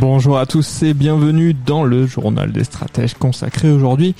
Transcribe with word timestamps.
Bonjour 0.00 0.38
à 0.38 0.46
tous 0.46 0.84
et 0.84 0.94
bienvenue 0.94 1.54
dans 1.54 1.82
le 1.82 2.06
journal 2.06 2.52
des 2.52 2.62
stratèges 2.62 3.14
consacré 3.14 3.68
aujourd'hui 3.68 4.14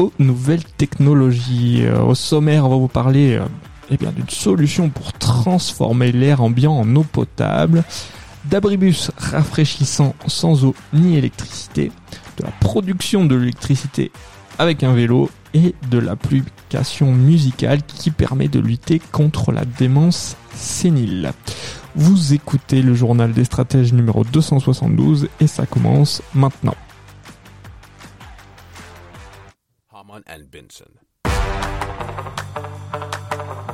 aux 0.00 0.12
nouvelles 0.18 0.64
technologies. 0.64 1.82
Euh, 1.84 2.02
Au 2.02 2.16
sommaire, 2.16 2.66
on 2.66 2.70
va 2.70 2.74
vous 2.74 2.88
parler 2.88 3.36
euh, 3.36 3.44
eh 3.92 3.96
bien 3.96 4.10
d'une 4.10 4.28
solution 4.28 4.88
pour 4.88 5.12
transformer 5.12 6.10
l'air 6.10 6.42
ambiant 6.42 6.72
en 6.72 6.96
eau 6.96 7.04
potable, 7.04 7.84
d'abribus 8.46 9.12
rafraîchissant 9.16 10.16
sans 10.26 10.64
eau 10.64 10.74
ni 10.92 11.16
électricité, 11.16 11.92
de 12.38 12.42
la 12.42 12.50
production 12.58 13.24
de 13.24 13.36
l'électricité 13.36 14.10
avec 14.58 14.82
un 14.82 14.92
vélo 14.92 15.30
et 15.54 15.76
de 15.88 15.98
l'application 15.98 17.12
musicale 17.12 17.82
qui 17.84 18.10
permet 18.10 18.48
de 18.48 18.58
lutter 18.58 19.00
contre 19.12 19.52
la 19.52 19.64
démence 19.64 20.36
sénile. 20.52 21.32
Vous 21.94 22.32
écoutez 22.32 22.80
le 22.80 22.94
journal 22.94 23.32
des 23.32 23.44
stratèges 23.44 23.92
numéro 23.92 24.24
272 24.24 25.28
et 25.40 25.46
ça 25.46 25.66
commence 25.66 26.22
maintenant. 26.34 26.74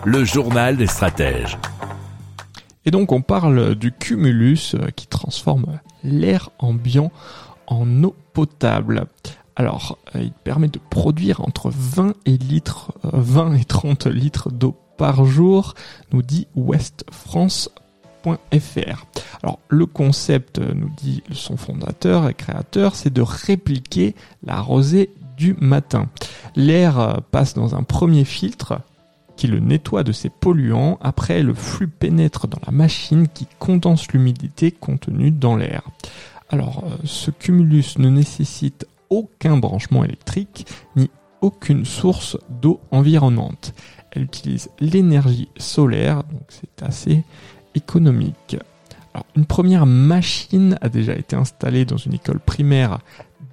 Le 0.04 0.24
journal 0.24 0.76
des 0.76 0.88
stratèges. 0.88 1.58
Et 2.84 2.90
donc 2.90 3.12
on 3.12 3.22
parle 3.22 3.76
du 3.76 3.92
cumulus 3.92 4.74
qui 4.96 5.06
transforme 5.06 5.78
l'air 6.02 6.50
ambiant 6.58 7.12
en 7.68 8.02
eau 8.02 8.16
potable. 8.32 9.06
Alors, 9.54 9.98
euh, 10.14 10.22
il 10.22 10.32
permet 10.32 10.68
de 10.68 10.78
produire 10.78 11.40
entre 11.40 11.70
20 11.70 12.14
et, 12.26 12.36
litres, 12.36 12.92
euh, 13.04 13.10
20 13.12 13.54
et 13.54 13.64
30 13.64 14.06
litres 14.06 14.50
d'eau 14.50 14.76
par 14.96 15.24
jour, 15.24 15.74
nous 16.12 16.22
dit 16.22 16.46
Alors, 19.42 19.58
le 19.68 19.86
concept, 19.86 20.58
euh, 20.58 20.72
nous 20.74 20.90
dit 20.96 21.22
son 21.32 21.56
fondateur 21.56 22.28
et 22.28 22.34
créateur, 22.34 22.94
c'est 22.94 23.12
de 23.12 23.22
répliquer 23.22 24.14
la 24.44 24.60
rosée 24.60 25.10
du 25.36 25.54
matin. 25.60 26.08
L'air 26.56 26.98
euh, 26.98 27.14
passe 27.30 27.54
dans 27.54 27.74
un 27.74 27.82
premier 27.82 28.24
filtre 28.24 28.80
qui 29.36 29.46
le 29.46 29.60
nettoie 29.60 30.02
de 30.02 30.12
ses 30.12 30.30
polluants. 30.30 30.98
Après, 31.00 31.42
le 31.42 31.54
flux 31.54 31.88
pénètre 31.88 32.48
dans 32.48 32.60
la 32.66 32.72
machine 32.72 33.28
qui 33.28 33.46
condense 33.58 34.08
l'humidité 34.08 34.72
contenue 34.72 35.30
dans 35.30 35.56
l'air. 35.56 35.82
Alors, 36.50 36.84
euh, 36.84 36.96
ce 37.04 37.30
cumulus 37.30 37.98
ne 37.98 38.08
nécessite 38.08 38.86
aucun 39.10 39.56
branchement 39.56 40.04
électrique 40.04 40.66
ni 40.96 41.10
aucune 41.40 41.84
source 41.84 42.36
d'eau 42.48 42.80
environnante. 42.90 43.74
Elle 44.10 44.22
utilise 44.22 44.70
l'énergie 44.80 45.48
solaire, 45.56 46.24
donc 46.24 46.42
c'est 46.48 46.82
assez 46.82 47.22
économique. 47.74 48.56
Alors, 49.14 49.26
une 49.36 49.46
première 49.46 49.86
machine 49.86 50.78
a 50.80 50.88
déjà 50.88 51.14
été 51.14 51.36
installée 51.36 51.84
dans 51.84 51.96
une 51.96 52.14
école 52.14 52.40
primaire 52.40 52.98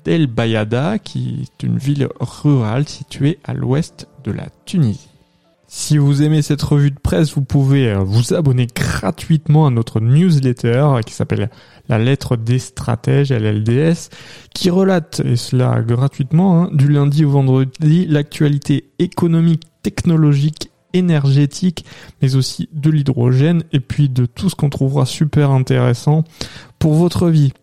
d'El 0.03 0.27
Bayada, 0.27 0.99
qui 0.99 1.43
est 1.43 1.63
une 1.65 1.77
ville 1.77 2.07
rurale 2.19 2.87
située 2.87 3.39
à 3.43 3.53
l'ouest 3.53 4.07
de 4.23 4.31
la 4.31 4.47
Tunisie. 4.65 5.09
Si 5.67 5.97
vous 5.97 6.21
aimez 6.21 6.41
cette 6.41 6.61
revue 6.61 6.91
de 6.91 6.99
presse, 6.99 7.33
vous 7.33 7.41
pouvez 7.41 7.89
euh, 7.89 7.99
vous 7.99 8.33
abonner 8.33 8.67
gratuitement 8.67 9.65
à 9.65 9.71
notre 9.71 9.99
newsletter 9.99 10.67
euh, 10.67 11.01
qui 11.01 11.13
s'appelle 11.13 11.49
La 11.89 11.97
lettre 11.97 12.37
des 12.37 12.59
stratèges, 12.59 13.31
LLDS, 13.31 14.09
qui 14.53 14.69
relate, 14.69 15.21
et 15.25 15.35
cela 15.35 15.81
gratuitement, 15.81 16.63
hein, 16.63 16.69
du 16.71 16.87
lundi 16.87 17.25
au 17.25 17.31
vendredi, 17.31 18.05
l'actualité 18.05 18.91
économique, 18.99 19.63
technologique, 19.81 20.69
énergétique, 20.95 21.85
mais 22.21 22.35
aussi 22.35 22.69
de 22.71 22.89
l'hydrogène, 22.89 23.63
et 23.71 23.79
puis 23.79 24.09
de 24.09 24.25
tout 24.25 24.49
ce 24.49 24.55
qu'on 24.55 24.69
trouvera 24.69 25.05
super 25.05 25.51
intéressant 25.51 26.23
pour 26.79 26.95
votre 26.95 27.29
vie. 27.29 27.53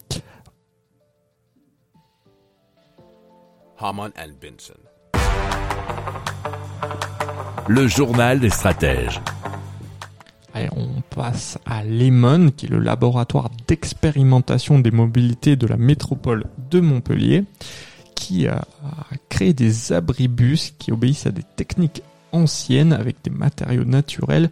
Le 7.68 7.88
journal 7.88 8.38
des 8.38 8.50
stratèges. 8.50 9.20
Allez, 10.54 10.68
on 10.76 11.00
passe 11.14 11.58
à 11.64 11.82
Lemon, 11.82 12.50
qui 12.50 12.66
est 12.66 12.68
le 12.68 12.78
laboratoire 12.78 13.50
d'expérimentation 13.66 14.78
des 14.78 14.90
mobilités 14.90 15.56
de 15.56 15.66
la 15.66 15.76
métropole 15.76 16.44
de 16.70 16.80
Montpellier, 16.80 17.44
qui 18.14 18.46
a 18.46 18.62
créé 19.28 19.54
des 19.54 19.92
abribus 19.92 20.74
qui 20.78 20.92
obéissent 20.92 21.26
à 21.26 21.32
des 21.32 21.42
techniques 21.56 22.02
anciennes 22.32 22.92
avec 22.92 23.16
des 23.22 23.30
matériaux 23.30 23.84
naturels 23.84 24.50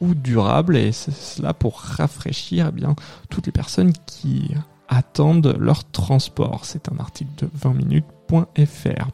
ou 0.00 0.14
durables, 0.14 0.76
et 0.76 0.92
c'est 0.92 1.14
cela 1.14 1.54
pour 1.54 1.78
rafraîchir 1.78 2.68
eh 2.68 2.72
bien, 2.72 2.94
toutes 3.30 3.46
les 3.46 3.52
personnes 3.52 3.92
qui 4.06 4.50
attendent 4.88 5.56
leur 5.58 5.84
transport. 5.90 6.64
C'est 6.64 6.90
un 6.90 6.98
article 6.98 7.30
de 7.38 7.48
20 7.54 7.74
minutes.fr. 7.74 9.08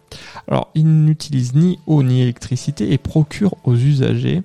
Alors, 0.48 0.70
il 0.74 1.04
n'utilise 1.04 1.54
ni 1.54 1.78
eau 1.86 2.02
ni 2.02 2.22
électricité 2.22 2.92
et 2.92 2.98
procure 2.98 3.54
aux 3.64 3.76
usagers 3.76 4.42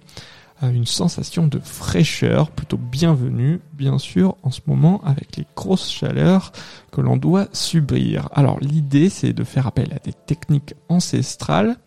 une 0.69 0.85
sensation 0.85 1.47
de 1.47 1.59
fraîcheur 1.59 2.49
plutôt 2.51 2.77
bienvenue, 2.77 3.59
bien 3.73 3.97
sûr, 3.97 4.35
en 4.43 4.51
ce 4.51 4.61
moment 4.65 5.01
avec 5.03 5.35
les 5.37 5.45
grosses 5.55 5.89
chaleurs 5.89 6.51
que 6.91 7.01
l'on 7.01 7.17
doit 7.17 7.47
subir. 7.53 8.29
Alors, 8.33 8.59
l'idée, 8.59 9.09
c'est 9.09 9.33
de 9.33 9.43
faire 9.43 9.67
appel 9.67 9.91
à 9.93 9.99
des 9.99 10.13
techniques 10.13 10.73
ancestrales 10.89 11.77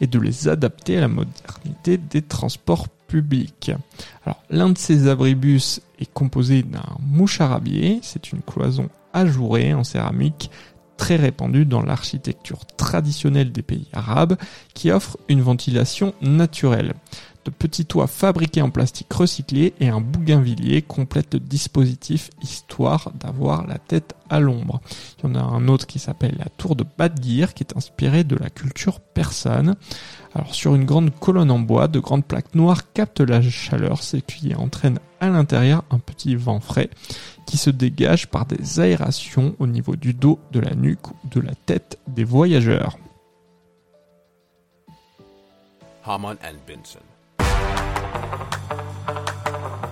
et 0.00 0.06
de 0.06 0.18
les 0.18 0.48
adapter 0.48 0.98
à 0.98 1.02
la 1.02 1.08
modernité 1.08 1.98
des 1.98 2.22
transports 2.22 2.88
publics. 3.08 3.72
Alors, 4.24 4.42
l'un 4.50 4.70
de 4.70 4.78
ces 4.78 5.08
abribus 5.08 5.80
est 5.98 6.12
composé 6.12 6.62
d'un 6.62 6.96
moucharabier, 7.00 7.98
c'est 8.02 8.32
une 8.32 8.42
cloison 8.42 8.88
ajourée 9.12 9.74
en 9.74 9.82
céramique 9.82 10.50
très 11.00 11.16
répandue 11.16 11.64
dans 11.64 11.82
l'architecture 11.82 12.66
traditionnelle 12.76 13.52
des 13.52 13.62
pays 13.62 13.88
arabes 13.94 14.36
qui 14.74 14.90
offre 14.90 15.16
une 15.28 15.40
ventilation 15.40 16.12
naturelle. 16.20 16.92
De 17.44 17.50
petits 17.50 17.86
toits 17.86 18.06
fabriqués 18.06 18.60
en 18.60 18.68
plastique 18.68 19.12
recyclé 19.12 19.72
et 19.80 19.88
un 19.88 20.02
bougainvillier 20.02 20.82
complètent 20.82 21.34
le 21.34 21.40
dispositif 21.40 22.30
histoire 22.42 23.12
d'avoir 23.14 23.66
la 23.66 23.78
tête 23.78 24.14
à 24.28 24.40
l'ombre. 24.40 24.80
Il 25.18 25.26
y 25.26 25.30
en 25.30 25.34
a 25.36 25.42
un 25.42 25.66
autre 25.68 25.86
qui 25.86 25.98
s'appelle 25.98 26.36
la 26.38 26.50
tour 26.50 26.76
de 26.76 26.84
Badgir 26.98 27.54
qui 27.54 27.62
est 27.62 27.76
inspiré 27.76 28.24
de 28.24 28.36
la 28.36 28.50
culture 28.50 29.00
persane. 29.00 29.76
Alors 30.34 30.54
sur 30.54 30.74
une 30.74 30.84
grande 30.84 31.10
colonne 31.18 31.50
en 31.50 31.58
bois, 31.58 31.88
de 31.88 31.98
grandes 31.98 32.26
plaques 32.26 32.54
noires 32.54 32.92
captent 32.92 33.20
la 33.20 33.40
chaleur, 33.40 34.02
ces 34.02 34.20
cuillers 34.20 34.56
entraînent 34.56 35.00
à 35.20 35.28
l'intérieur 35.30 35.82
un 35.90 35.98
petit 35.98 36.36
vent 36.36 36.60
frais 36.60 36.90
qui 37.46 37.56
se 37.56 37.70
dégage 37.70 38.28
par 38.28 38.44
des 38.44 38.80
aérations 38.80 39.56
au 39.58 39.66
niveau 39.66 39.96
du 39.96 40.12
dos, 40.12 40.38
de 40.52 40.60
la 40.60 40.74
nuque 40.74 41.08
ou 41.08 41.16
de 41.30 41.40
la 41.40 41.54
tête 41.54 41.98
des 42.06 42.24
voyageurs. 42.24 42.98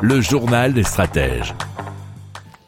Le 0.01 0.21
journal 0.21 0.75
des 0.75 0.85
stratèges. 0.85 1.55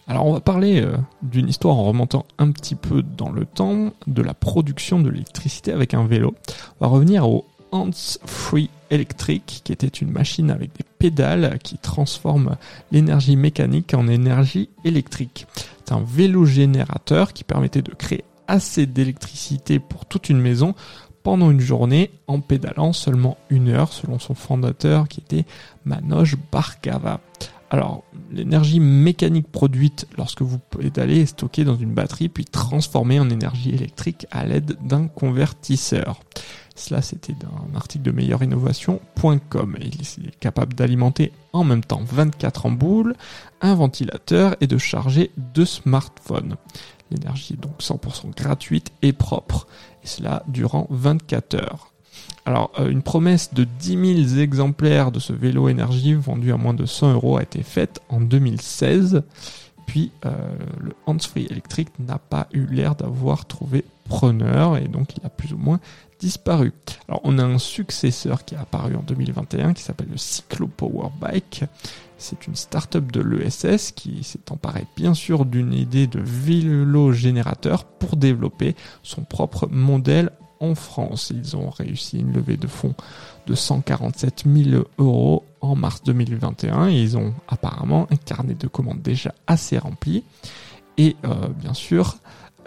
Alors 0.08 0.26
on 0.26 0.32
va 0.32 0.40
parler 0.40 0.80
euh, 0.80 0.96
d'une 1.22 1.48
histoire 1.48 1.76
en 1.76 1.84
remontant 1.84 2.26
un 2.38 2.50
petit 2.50 2.74
peu 2.74 3.02
dans 3.02 3.30
le 3.30 3.46
temps 3.46 3.92
de 4.08 4.22
la 4.22 4.34
production 4.34 4.98
de 4.98 5.10
l'électricité 5.10 5.70
avec 5.72 5.94
un 5.94 6.04
vélo. 6.04 6.34
On 6.80 6.86
va 6.86 6.90
revenir 6.90 7.28
au 7.28 7.44
Hands 7.70 7.90
Free 8.26 8.68
Electric 8.90 9.60
qui 9.62 9.72
était 9.72 9.86
une 9.86 10.10
machine 10.10 10.50
avec 10.50 10.72
des 10.76 10.84
pédales 10.98 11.60
qui 11.62 11.78
transforme 11.78 12.56
l'énergie 12.90 13.36
mécanique 13.36 13.94
en 13.94 14.08
énergie 14.08 14.68
électrique. 14.84 15.46
C'est 15.84 15.94
un 15.94 16.02
vélo 16.04 16.44
générateur 16.44 17.32
qui 17.32 17.44
permettait 17.44 17.82
de 17.82 17.94
créer 17.94 18.24
assez 18.48 18.86
d'électricité 18.86 19.78
pour 19.78 20.04
toute 20.04 20.30
une 20.30 20.40
maison 20.40 20.74
pendant 21.22 21.50
une 21.50 21.60
journée 21.60 22.10
en 22.26 22.40
pédalant 22.40 22.92
seulement 22.92 23.36
une 23.50 23.68
heure 23.68 23.92
selon 23.92 24.18
son 24.18 24.34
fondateur 24.34 25.08
qui 25.08 25.20
était 25.20 25.44
Manoj 25.84 26.36
Bhargava. 26.50 27.20
Alors, 27.70 28.02
l'énergie 28.32 28.80
mécanique 28.80 29.50
produite 29.50 30.08
lorsque 30.18 30.42
vous 30.42 30.58
pédalez 30.58 31.20
est 31.20 31.26
stockée 31.26 31.64
dans 31.64 31.76
une 31.76 31.94
batterie 31.94 32.28
puis 32.28 32.44
transformée 32.44 33.20
en 33.20 33.30
énergie 33.30 33.70
électrique 33.70 34.26
à 34.32 34.44
l'aide 34.44 34.76
d'un 34.82 35.06
convertisseur. 35.06 36.20
Cela, 36.74 37.00
c'était 37.02 37.34
d'un 37.34 37.76
article 37.76 38.04
de 38.04 38.10
meilleurinnovation.com. 38.10 39.76
Il 39.80 40.26
est 40.26 40.38
capable 40.40 40.74
d'alimenter 40.74 41.30
en 41.52 41.62
même 41.62 41.84
temps 41.84 42.02
24 42.02 42.66
ampoules, 42.66 43.14
un 43.60 43.74
ventilateur 43.74 44.56
et 44.60 44.66
de 44.66 44.78
charger 44.78 45.30
deux 45.36 45.66
smartphones. 45.66 46.56
L'énergie 47.10 47.54
est 47.54 47.60
donc 47.60 47.80
100% 47.80 48.34
gratuite 48.36 48.92
et 49.02 49.12
propre. 49.12 49.66
Et 50.04 50.06
cela 50.06 50.42
durant 50.48 50.86
24 50.90 51.54
heures. 51.54 51.92
Alors, 52.46 52.70
euh, 52.78 52.88
une 52.88 53.02
promesse 53.02 53.52
de 53.52 53.64
10 53.64 54.26
000 54.28 54.40
exemplaires 54.40 55.12
de 55.12 55.20
ce 55.20 55.32
vélo 55.32 55.68
énergie 55.68 56.14
vendu 56.14 56.52
à 56.52 56.56
moins 56.56 56.74
de 56.74 56.86
100 56.86 57.12
euros 57.12 57.36
a 57.36 57.42
été 57.42 57.62
faite 57.62 58.00
en 58.08 58.20
2016. 58.20 59.22
Puis, 59.90 60.12
euh, 60.24 60.30
le 60.78 60.92
hands-free 61.06 61.48
électrique 61.50 61.88
n'a 61.98 62.18
pas 62.20 62.46
eu 62.52 62.64
l'air 62.66 62.94
d'avoir 62.94 63.44
trouvé 63.44 63.84
preneur 64.08 64.76
et 64.76 64.86
donc 64.86 65.16
il 65.16 65.26
a 65.26 65.28
plus 65.28 65.52
ou 65.52 65.56
moins 65.56 65.80
disparu. 66.20 66.72
Alors, 67.08 67.20
on 67.24 67.40
a 67.40 67.42
un 67.42 67.58
successeur 67.58 68.44
qui 68.44 68.54
est 68.54 68.58
apparu 68.58 68.94
en 68.94 69.02
2021 69.02 69.74
qui 69.74 69.82
s'appelle 69.82 70.06
le 70.08 70.16
Cyclo 70.16 70.68
Power 70.68 71.08
Bike. 71.20 71.64
C'est 72.18 72.46
une 72.46 72.54
start-up 72.54 73.10
de 73.10 73.20
l'ESS 73.20 73.90
qui 73.90 74.22
s'est 74.22 74.52
emparée 74.52 74.86
bien 74.94 75.12
sûr 75.12 75.44
d'une 75.44 75.74
idée 75.74 76.06
de 76.06 76.20
vélo 76.20 77.10
générateur 77.10 77.82
pour 77.82 78.14
développer 78.14 78.76
son 79.02 79.24
propre 79.24 79.66
modèle 79.72 80.30
en 80.60 80.74
France. 80.74 81.32
Ils 81.34 81.56
ont 81.56 81.70
réussi 81.70 82.20
une 82.20 82.32
levée 82.32 82.56
de 82.56 82.66
fonds 82.66 82.94
de 83.46 83.54
147 83.54 84.44
000 84.46 84.84
euros 84.98 85.44
en 85.60 85.74
mars 85.74 86.02
2021 86.04 86.88
et 86.88 87.00
ils 87.00 87.16
ont 87.16 87.34
apparemment 87.48 88.06
un 88.10 88.16
carnet 88.16 88.54
de 88.54 88.66
commandes 88.66 89.02
déjà 89.02 89.34
assez 89.46 89.78
rempli. 89.78 90.24
Et 90.98 91.16
euh, 91.24 91.48
bien 91.48 91.74
sûr, 91.74 92.16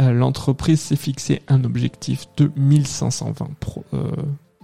euh, 0.02 0.12
l'entreprise 0.12 0.82
s'est 0.82 0.96
fixé 0.96 1.42
un 1.48 1.64
objectif 1.64 2.28
de 2.38 2.52
1520 2.56 3.50
euh, 3.94 4.12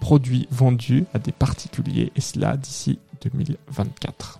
produits 0.02 0.48
vendus 0.52 1.06
à 1.14 1.20
des 1.20 1.32
particuliers 1.32 2.12
et 2.16 2.22
cela 2.22 2.58
d'ici 2.58 3.00
2024. 3.22 4.40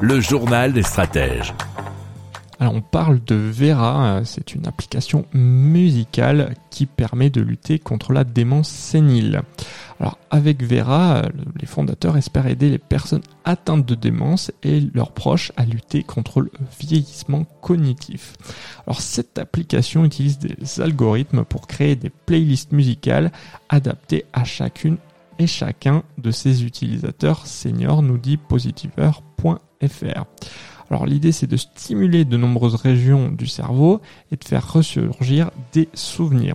Le 0.00 0.20
journal 0.20 0.72
des 0.72 0.82
stratèges. 0.82 1.54
Alors 2.58 2.74
on 2.74 2.80
parle 2.80 3.22
de 3.24 3.34
Vera, 3.34 4.22
c'est 4.24 4.54
une 4.54 4.66
application 4.66 5.26
musicale 5.32 6.54
qui 6.70 6.86
permet 6.86 7.28
de 7.28 7.42
lutter 7.42 7.78
contre 7.78 8.12
la 8.12 8.24
démence 8.24 8.68
sénile. 8.68 9.42
Alors 10.00 10.18
avec 10.30 10.62
Vera, 10.62 11.22
les 11.58 11.66
fondateurs 11.66 12.16
espèrent 12.16 12.46
aider 12.46 12.70
les 12.70 12.78
personnes 12.78 13.22
atteintes 13.44 13.86
de 13.86 13.94
démence 13.94 14.52
et 14.62 14.80
leurs 14.80 15.12
proches 15.12 15.52
à 15.56 15.64
lutter 15.64 16.02
contre 16.02 16.40
le 16.40 16.50
vieillissement 16.80 17.44
cognitif. 17.60 18.34
Alors 18.86 19.00
cette 19.00 19.38
application 19.38 20.04
utilise 20.04 20.38
des 20.38 20.80
algorithmes 20.80 21.44
pour 21.44 21.66
créer 21.66 21.96
des 21.96 22.10
playlists 22.10 22.72
musicales 22.72 23.32
adaptées 23.68 24.24
à 24.32 24.44
chacune 24.44 24.96
et 25.38 25.46
chacun 25.46 26.02
de 26.18 26.30
ses 26.30 26.64
utilisateurs 26.64 27.46
seniors, 27.46 28.02
nous 28.02 28.18
dit 28.18 28.38
Alors 30.90 31.06
l'idée 31.06 31.32
c'est 31.32 31.46
de 31.46 31.56
stimuler 31.56 32.24
de 32.24 32.36
nombreuses 32.36 32.76
régions 32.76 33.28
du 33.28 33.46
cerveau 33.46 34.00
et 34.30 34.36
de 34.36 34.44
faire 34.44 34.72
ressurgir 34.72 35.50
des 35.72 35.88
souvenirs. 35.94 36.54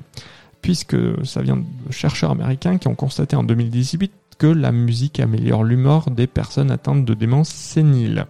Puisque 0.61 0.97
ça 1.25 1.41
vient 1.41 1.57
de 1.57 1.91
chercheurs 1.91 2.31
américains 2.31 2.77
qui 2.77 2.87
ont 2.87 2.95
constaté 2.95 3.35
en 3.35 3.43
2018 3.43 4.11
que 4.37 4.47
la 4.47 4.71
musique 4.71 5.19
améliore 5.19 5.63
l'humeur 5.63 6.09
des 6.09 6.27
personnes 6.27 6.71
atteintes 6.71 7.05
de 7.05 7.13
démence 7.13 7.49
sénile. 7.49 8.25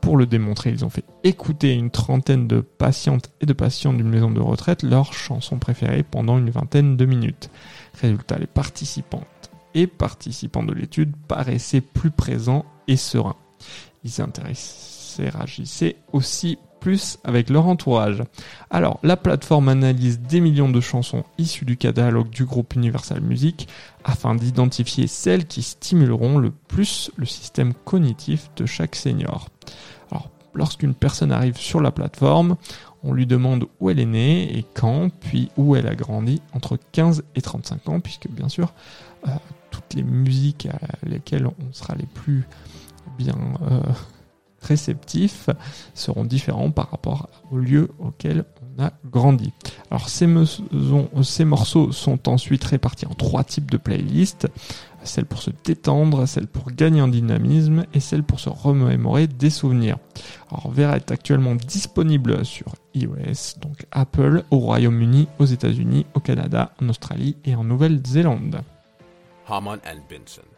Pour 0.00 0.16
le 0.16 0.26
démontrer, 0.26 0.70
ils 0.70 0.84
ont 0.84 0.90
fait 0.90 1.04
écouter 1.24 1.74
une 1.74 1.90
trentaine 1.90 2.46
de 2.46 2.60
patientes 2.60 3.30
et 3.40 3.46
de 3.46 3.52
patients 3.52 3.92
d'une 3.92 4.08
maison 4.08 4.30
de 4.30 4.40
retraite 4.40 4.82
leurs 4.82 5.12
chansons 5.12 5.58
préférées 5.58 6.04
pendant 6.04 6.38
une 6.38 6.50
vingtaine 6.50 6.96
de 6.96 7.04
minutes. 7.04 7.50
Résultat, 8.00 8.38
les 8.38 8.46
participants 8.46 9.24
et 9.74 9.86
participants 9.86 10.62
de 10.62 10.74
l'étude 10.74 11.12
paraissaient 11.26 11.80
plus 11.80 12.10
présents 12.10 12.64
et 12.86 12.96
sereins. 12.96 13.36
Ils 14.04 14.20
interagissaient 14.20 15.96
aussi 16.12 16.58
plus 16.78 17.18
avec 17.24 17.50
leur 17.50 17.66
entourage. 17.66 18.22
Alors, 18.70 19.00
la 19.02 19.16
plateforme 19.16 19.68
analyse 19.68 20.20
des 20.20 20.40
millions 20.40 20.68
de 20.68 20.80
chansons 20.80 21.24
issues 21.36 21.64
du 21.64 21.76
catalogue 21.76 22.30
du 22.30 22.44
groupe 22.44 22.74
Universal 22.74 23.20
Music 23.20 23.68
afin 24.04 24.34
d'identifier 24.34 25.06
celles 25.06 25.46
qui 25.46 25.62
stimuleront 25.62 26.38
le 26.38 26.50
plus 26.50 27.10
le 27.16 27.26
système 27.26 27.74
cognitif 27.74 28.50
de 28.56 28.66
chaque 28.66 28.94
senior. 28.94 29.48
Alors, 30.10 30.30
lorsqu'une 30.54 30.94
personne 30.94 31.32
arrive 31.32 31.56
sur 31.56 31.80
la 31.80 31.90
plateforme, 31.90 32.56
on 33.04 33.12
lui 33.12 33.26
demande 33.26 33.66
où 33.80 33.90
elle 33.90 34.00
est 34.00 34.06
née 34.06 34.58
et 34.58 34.64
quand, 34.74 35.10
puis 35.20 35.50
où 35.56 35.76
elle 35.76 35.86
a 35.86 35.94
grandi 35.94 36.42
entre 36.52 36.78
15 36.92 37.24
et 37.34 37.40
35 37.40 37.88
ans, 37.88 38.00
puisque 38.00 38.28
bien 38.28 38.48
sûr, 38.48 38.72
euh, 39.26 39.30
toutes 39.70 39.94
les 39.94 40.02
musiques 40.02 40.66
à 40.66 41.06
lesquelles 41.06 41.46
on 41.46 41.72
sera 41.72 41.94
les 41.94 42.06
plus 42.06 42.46
bien 43.16 43.36
euh, 43.70 43.80
réceptifs 44.60 45.50
seront 45.94 46.24
différents 46.24 46.70
par 46.70 46.90
rapport 46.90 47.28
au 47.50 47.58
lieu 47.58 47.90
auquel 47.98 48.44
on 48.62 48.82
a 48.82 48.92
grandi. 49.04 49.52
Alors 49.90 50.08
ces, 50.08 50.26
morceaux 51.44 51.92
sont 51.92 52.28
ensuite 52.28 52.64
répartis 52.64 53.06
en 53.06 53.14
trois 53.14 53.44
types 53.44 53.70
de 53.70 53.76
playlists 53.76 54.48
celle 55.04 55.26
pour 55.26 55.42
se 55.42 55.50
détendre, 55.64 56.26
celle 56.26 56.46
pour 56.46 56.70
gagner 56.70 57.00
en 57.00 57.08
dynamisme 57.08 57.84
et 57.94 58.00
celle 58.00 58.22
pour 58.22 58.40
se 58.40 58.48
remémorer 58.48 59.26
des 59.26 59.50
souvenirs. 59.50 59.98
Alors 60.50 60.70
Vera 60.70 60.96
est 60.96 61.10
actuellement 61.10 61.54
disponible 61.54 62.44
sur 62.44 62.74
iOS, 62.94 63.58
donc 63.60 63.86
Apple, 63.90 64.44
au 64.50 64.58
Royaume-Uni, 64.58 65.28
aux 65.38 65.44
États-Unis, 65.44 66.06
au 66.14 66.20
Canada, 66.20 66.72
en 66.82 66.88
Australie 66.88 67.36
et 67.44 67.54
en 67.54 67.64
Nouvelle-Zélande. 67.64 68.60
And. 69.48 70.57